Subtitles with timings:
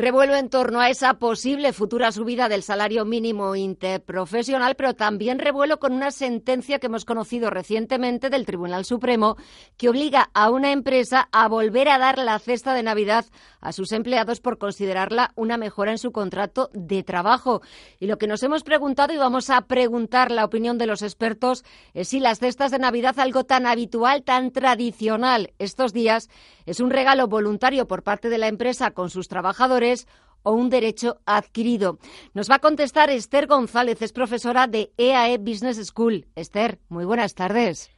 [0.00, 5.80] Revuelo en torno a esa posible futura subida del salario mínimo interprofesional, pero también revuelo
[5.80, 9.36] con una sentencia que hemos conocido recientemente del Tribunal Supremo
[9.76, 13.24] que obliga a una empresa a volver a dar la cesta de Navidad
[13.60, 17.60] a sus empleados por considerarla una mejora en su contrato de trabajo.
[17.98, 21.64] Y lo que nos hemos preguntado y vamos a preguntar la opinión de los expertos
[21.92, 26.30] es si las cestas de Navidad, algo tan habitual, tan tradicional estos días,
[26.68, 30.06] es un regalo voluntario por parte de la empresa con sus trabajadores
[30.42, 31.98] o un derecho adquirido.
[32.34, 36.26] Nos va a contestar Esther González, es profesora de EAE Business School.
[36.36, 37.90] Esther, muy buenas tardes.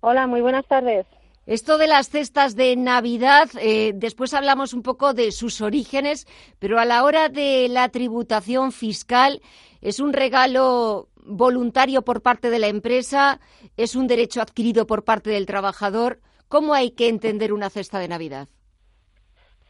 [0.00, 1.06] Hola, muy buenas tardes.
[1.44, 6.26] Esto de las cestas de Navidad, eh, después hablamos un poco de sus orígenes,
[6.58, 9.42] pero a la hora de la tributación fiscal,
[9.82, 13.40] ¿es un regalo voluntario por parte de la empresa?
[13.76, 16.20] ¿Es un derecho adquirido por parte del trabajador?
[16.48, 18.48] ¿Cómo hay que entender una cesta de Navidad?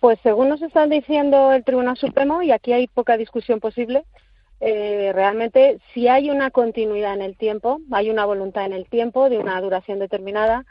[0.00, 4.05] Pues según nos está diciendo el Tribunal Supremo, y aquí hay poca discusión posible,
[4.60, 9.28] eh, realmente si hay una continuidad en el tiempo, hay una voluntad en el tiempo
[9.28, 10.64] de una duración determinada,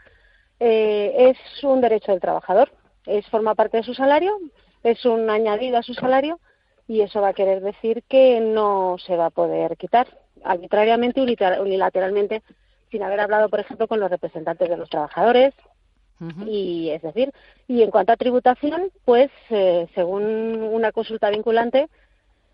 [0.60, 2.72] eh, es un derecho del trabajador,
[3.06, 4.38] es forma parte de su salario,
[4.84, 6.40] es un añadido a su salario
[6.88, 10.08] y eso va a querer decir que no se va a poder quitar
[10.44, 12.44] arbitrariamente, unilateralmente,
[12.92, 15.54] sin haber hablado, por ejemplo, con los representantes de los trabajadores,
[16.46, 17.32] y es decir,
[17.68, 21.88] y en cuanto a tributación, pues eh, según una consulta vinculante,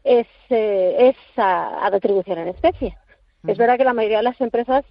[0.03, 2.97] es, eh, es a, retribución en especie.
[3.47, 4.85] Es verdad que la mayoría de las empresas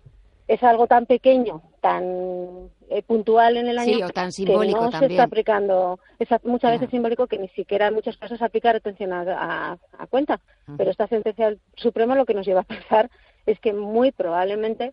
[0.48, 5.06] es algo tan pequeño, tan eh, puntual en el año, tan simbólico que no se
[5.06, 9.78] está aplicando, es muchas veces simbólico que ni siquiera en muchos casos aplica retención a,
[9.98, 10.40] a, cuenta.
[10.76, 13.10] Pero esta sentencia del Supremo lo que nos lleva a pensar
[13.46, 14.92] es que muy probablemente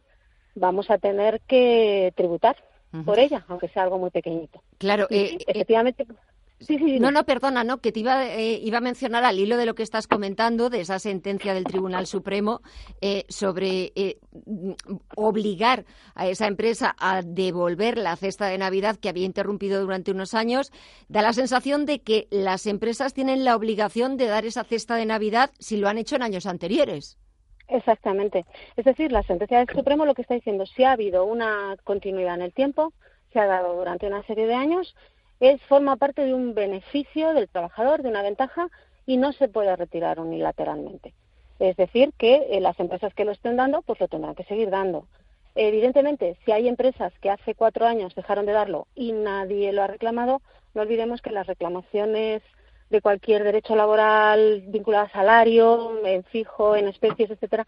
[0.56, 2.56] vamos a tener que tributar
[3.06, 4.62] por ella, aunque sea algo muy pequeñito.
[4.78, 6.06] Claro, eh, eh, efectivamente.
[6.60, 9.56] Sí, sí, no, no, perdona, no, que te iba, eh, iba a mencionar al hilo
[9.56, 12.62] de lo que estás comentando, de esa sentencia del Tribunal Supremo
[13.30, 13.94] sobre
[15.16, 20.34] obligar a esa empresa a devolver la cesta de Navidad que había interrumpido durante unos
[20.34, 20.74] años.
[21.08, 25.06] Da la sensación de que las empresas tienen la obligación de dar esa cesta de
[25.06, 27.18] Navidad si lo han hecho en años anteriores.
[27.70, 28.46] Exactamente.
[28.76, 32.36] Es decir, la sentencia del Supremo lo que está diciendo, si ha habido una continuidad
[32.36, 32.94] en el tiempo,
[33.32, 34.96] se ha dado durante una serie de años,
[35.40, 38.68] es forma parte de un beneficio del trabajador, de una ventaja,
[39.06, 41.14] y no se puede retirar unilateralmente.
[41.60, 44.70] Es decir, que eh, las empresas que lo estén dando, pues lo tendrán que seguir
[44.70, 45.08] dando.
[45.56, 49.88] Evidentemente, si hay empresas que hace cuatro años dejaron de darlo y nadie lo ha
[49.88, 50.42] reclamado,
[50.74, 52.42] no olvidemos que las reclamaciones
[52.90, 57.68] de cualquier derecho laboral vinculado a salario, en fijo, en especies, etcétera,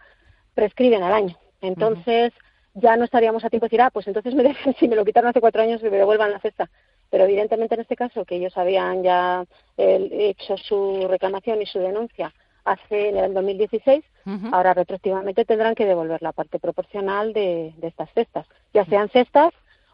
[0.53, 1.37] prescriben al año.
[1.61, 2.33] Entonces,
[2.73, 4.43] ya no estaríamos a tiempo de decir, ah, pues entonces me
[4.79, 6.69] si me lo quitaron hace cuatro años, me devuelvan la cesta.
[7.09, 9.45] Pero evidentemente en este caso, que ellos habían ya
[9.77, 12.33] hecho su reclamación y su denuncia
[12.63, 14.03] hace en el 2016,
[14.51, 19.51] ahora retroactivamente tendrán que devolver la parte proporcional de, de estas cestas, ya sean cestas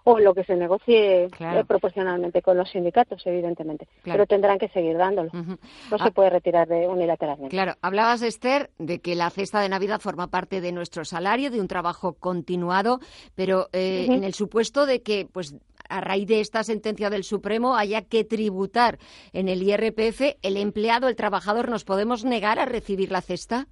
[0.10, 3.90] o lo que se negocie eh, proporcionalmente con los sindicatos, evidentemente.
[4.06, 5.30] Pero tendrán que seguir dándolo.
[5.34, 6.12] No se ah.
[6.12, 7.54] puede retirar de unilateralmente.
[7.54, 11.60] Claro, hablabas, Esther, de que la cesta de Navidad forma parte de nuestro salario, de
[11.60, 13.02] un trabajo continuado,
[13.36, 15.58] pero eh, en el supuesto de que, pues,
[15.90, 19.00] a raíz de esta sentencia del Supremo haya que tributar
[19.34, 23.68] en el IRPF, el empleado, el trabajador, ¿nos podemos negar a recibir la cesta?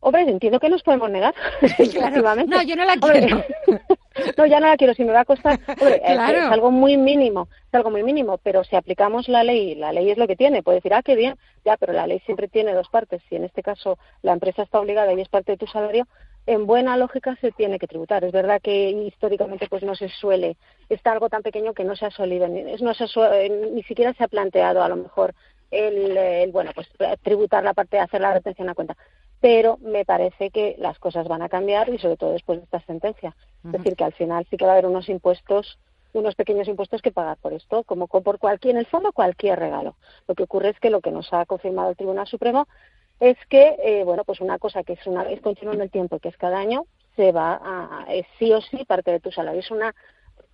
[0.00, 1.34] Hombre, entiendo que nos podemos negar.
[2.46, 3.44] No, yo no la quiero.
[4.36, 5.58] no, ya no la quiero, si me va a costar.
[5.68, 10.10] es, algo muy mínimo, es algo muy mínimo, pero si aplicamos la ley, la ley
[10.10, 12.74] es lo que tiene, puede decir, ah, qué bien, ya, pero la ley siempre tiene
[12.74, 13.22] dos partes.
[13.28, 16.06] Si en este caso la empresa está obligada y es parte de tu salario,
[16.46, 18.24] en buena lógica se tiene que tributar.
[18.24, 20.56] Es verdad que históricamente pues no se suele,
[20.88, 24.24] está algo tan pequeño que no se ha solido, ni, no se ni siquiera se
[24.24, 25.34] ha planteado a lo mejor
[25.70, 26.88] el, el, bueno, pues
[27.22, 28.96] tributar la parte de hacer la retención a cuenta
[29.40, 32.80] pero me parece que las cosas van a cambiar y sobre todo después de esta
[32.80, 33.36] sentencia.
[33.64, 35.78] Es decir, que al final sí que va a haber unos impuestos,
[36.12, 39.96] unos pequeños impuestos que pagar por esto, como por cualquier, en el fondo cualquier regalo.
[40.28, 42.66] Lo que ocurre es que lo que nos ha confirmado el Tribunal Supremo
[43.20, 46.18] es que, eh, bueno, pues una cosa que es, una, es continua en el tiempo,
[46.18, 49.60] que es cada año, se va a, es sí o sí parte de tu salario.
[49.60, 49.94] Es una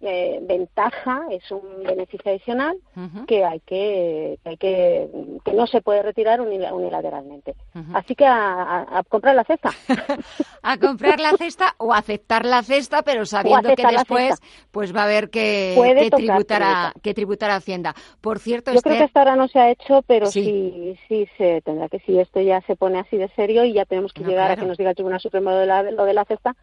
[0.03, 2.79] eh, ventaja, es un beneficio adicional
[3.27, 5.09] que hay que, hay que,
[5.45, 7.55] que no se puede retirar unilateralmente.
[7.93, 9.71] Así que a, comprar la cesta.
[10.63, 15.05] a comprar la cesta o aceptar la cesta, pero sabiendo que después pues va a
[15.05, 17.95] haber que, que tributar, a, que tributar a Hacienda.
[18.21, 21.61] Por cierto, yo creo que hasta ahora no se ha hecho, pero sí, sí, se
[21.61, 24.51] tendrá que si esto ya se pone así de serio y ya tenemos que llegar
[24.51, 26.57] a que nos diga el Tribunal Supremo de lo de la cesta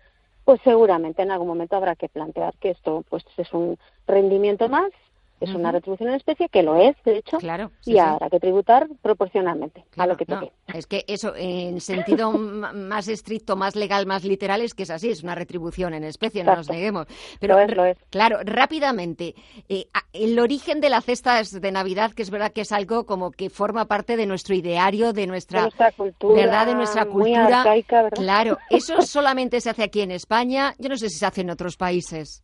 [0.47, 3.77] pues seguramente en algún momento habrá que plantear que esto pues es un
[4.07, 4.89] rendimiento más
[5.39, 8.87] Es una retribución en especie, que lo es, de hecho, claro, y habrá que tributar
[9.01, 10.51] proporcionalmente a lo que toque.
[10.73, 15.09] es que eso, en sentido más estricto, más legal, más literal, es que es así,
[15.09, 17.07] es una retribución en especie, no nos neguemos.
[17.39, 19.35] Pero, lo es, claro, rápidamente,
[19.69, 23.31] eh, el origen de la cesta de Navidad, que es verdad que es algo como
[23.31, 26.65] que forma parte de nuestro ideario, de nuestra, cultura, ¿verdad?
[26.65, 27.17] De nuestra cultura.
[27.17, 28.17] Muy arcaica, ¿verdad?
[28.17, 31.51] Claro, eso solamente se hace aquí en España, yo no sé si se hace en
[31.51, 32.41] otros países.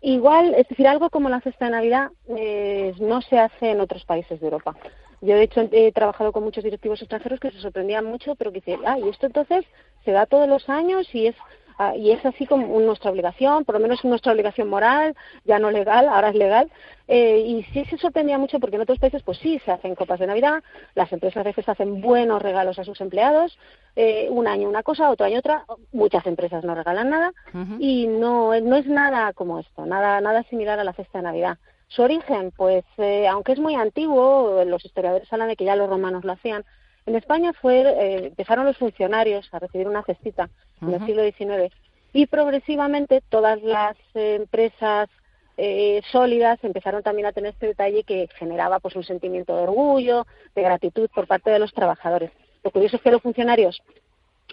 [0.00, 4.04] Igual, es decir, algo como la cesta de Navidad eh, no se hace en otros
[4.04, 4.76] países de Europa.
[5.20, 8.60] Yo, de hecho, he trabajado con muchos directivos extranjeros que se sorprendían mucho, pero que
[8.60, 9.64] dicen, ah, y esto entonces
[10.04, 11.34] se da todos los años y es
[11.80, 15.14] Ah, y es así como nuestra obligación, por lo menos nuestra obligación moral,
[15.44, 16.68] ya no legal, ahora es legal.
[17.06, 20.18] Eh, y sí se sorprendía mucho porque en otros países, pues sí, se hacen copas
[20.18, 20.64] de Navidad,
[20.96, 23.56] las empresas a veces hacen buenos regalos a sus empleados,
[23.94, 27.32] eh, un año una cosa, otro año otra, muchas empresas no regalan nada
[27.78, 31.58] y no, no es nada como esto, nada, nada similar a la cesta de Navidad.
[31.86, 35.88] Su origen, pues, eh, aunque es muy antiguo, los historiadores hablan de que ya los
[35.88, 36.64] romanos lo hacían,
[37.08, 40.48] en España fue, eh, empezaron los funcionarios a recibir una cestita
[40.82, 41.74] en el siglo XIX
[42.12, 45.08] y progresivamente todas las empresas
[45.56, 50.26] eh, sólidas empezaron también a tener este detalle que generaba pues un sentimiento de orgullo,
[50.54, 52.30] de gratitud por parte de los trabajadores.
[52.62, 53.82] Lo curioso es que los funcionarios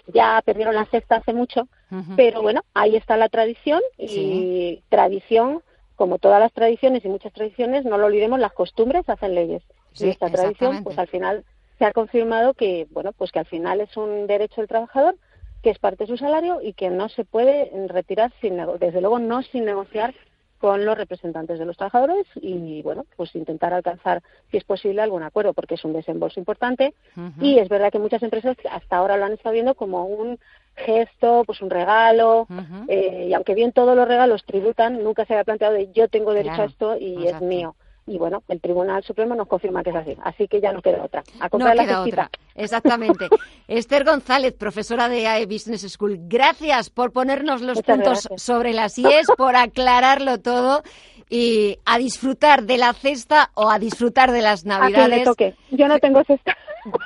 [0.08, 1.68] ya perdieron la cesta hace mucho,
[2.16, 5.62] pero bueno, ahí está la tradición y tradición,
[5.94, 9.62] como todas las tradiciones y muchas tradiciones, no lo olvidemos, las costumbres hacen leyes.
[9.98, 11.44] y esta tradición, pues al final
[11.78, 15.16] se ha confirmado que, bueno, pues que al final es un derecho del trabajador,
[15.62, 19.18] que es parte de su salario y que no se puede retirar sin, desde luego
[19.18, 20.14] no sin negociar
[20.58, 25.22] con los representantes de los trabajadores y bueno pues intentar alcanzar si es posible algún
[25.22, 26.94] acuerdo porque es un desembolso importante.
[27.40, 30.38] Y es verdad que muchas empresas hasta ahora lo han estado viendo como un
[30.74, 32.46] gesto pues un regalo
[32.88, 36.32] eh, y aunque bien todos los regalos tributan nunca se había planteado de yo tengo
[36.32, 37.74] derecho a esto y es mío
[38.06, 40.16] y bueno, el Tribunal Supremo nos confirma que es así.
[40.22, 41.24] Así que ya no queda otra.
[41.40, 42.30] A no queda otra.
[42.54, 43.28] Exactamente.
[43.68, 49.26] Esther González, profesora de AE Business School, gracias por ponernos los puntos sobre las IES,
[49.36, 50.82] por aclararlo todo
[51.28, 55.24] y a disfrutar de la cesta o a disfrutar de las Navidades.
[55.24, 55.54] toque.
[55.70, 56.56] Yo no tengo cesta.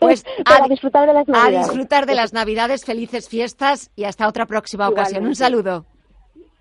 [0.00, 1.58] Pues a, disfrutar de las Navidades.
[1.58, 5.26] A disfrutar de las Navidades, felices fiestas y hasta otra próxima ocasión.
[5.26, 5.86] Un saludo.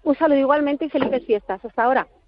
[0.04, 1.64] Un saludo igualmente y felices fiestas.
[1.64, 2.08] Hasta ahora.